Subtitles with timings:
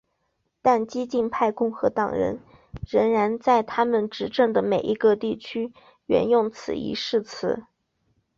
[0.63, 2.39] 但激进派共和党人
[2.89, 5.71] 仍然在他们执政的每一个地区
[6.07, 7.65] 援用此一誓词。